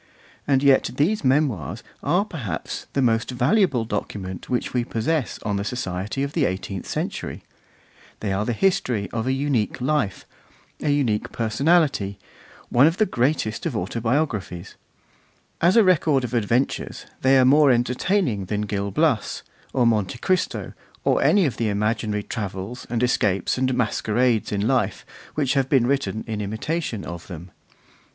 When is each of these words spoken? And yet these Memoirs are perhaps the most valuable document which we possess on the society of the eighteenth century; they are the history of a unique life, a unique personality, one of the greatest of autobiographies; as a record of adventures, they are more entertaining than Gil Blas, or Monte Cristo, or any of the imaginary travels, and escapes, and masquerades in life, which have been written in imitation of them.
And 0.47 0.63
yet 0.63 0.89
these 0.95 1.23
Memoirs 1.23 1.83
are 2.01 2.25
perhaps 2.25 2.87
the 2.93 3.03
most 3.03 3.29
valuable 3.29 3.85
document 3.85 4.49
which 4.49 4.73
we 4.73 4.83
possess 4.83 5.37
on 5.43 5.57
the 5.57 5.63
society 5.63 6.23
of 6.23 6.33
the 6.33 6.45
eighteenth 6.45 6.87
century; 6.87 7.43
they 8.19 8.33
are 8.33 8.43
the 8.43 8.51
history 8.53 9.11
of 9.11 9.27
a 9.27 9.31
unique 9.31 9.79
life, 9.79 10.25
a 10.81 10.89
unique 10.89 11.31
personality, 11.31 12.17
one 12.69 12.87
of 12.87 12.97
the 12.97 13.05
greatest 13.05 13.67
of 13.67 13.77
autobiographies; 13.77 14.75
as 15.61 15.77
a 15.77 15.83
record 15.83 16.23
of 16.23 16.33
adventures, 16.33 17.05
they 17.21 17.37
are 17.37 17.45
more 17.45 17.69
entertaining 17.69 18.45
than 18.45 18.61
Gil 18.61 18.89
Blas, 18.89 19.43
or 19.71 19.85
Monte 19.85 20.17
Cristo, 20.17 20.73
or 21.03 21.21
any 21.21 21.45
of 21.45 21.57
the 21.57 21.69
imaginary 21.69 22.23
travels, 22.23 22.87
and 22.89 23.03
escapes, 23.03 23.55
and 23.55 23.71
masquerades 23.75 24.51
in 24.51 24.67
life, 24.67 25.05
which 25.35 25.53
have 25.53 25.69
been 25.69 25.85
written 25.85 26.23
in 26.25 26.41
imitation 26.41 27.05
of 27.05 27.27
them. 27.27 27.51